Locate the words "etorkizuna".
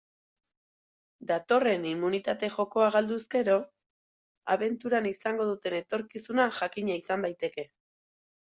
5.83-6.51